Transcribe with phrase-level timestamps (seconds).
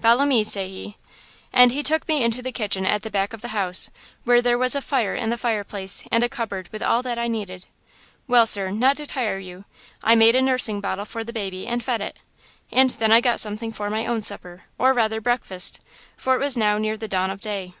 [0.00, 0.96] "'Follow me,' say he.
[1.52, 3.88] "And he took me into the kitchen at the back of the house,
[4.24, 7.28] where there was a fire in the fireplace and a cupboard with all that I
[7.28, 7.66] needed.
[8.26, 9.64] Well, sir, not to tire you,
[10.02, 12.16] I made a nursing bottle for the baby and fed it.
[12.72, 15.78] And then I got something for my own supper, or, rather, breakfast,
[16.16, 17.74] for it was now near the dawn of day.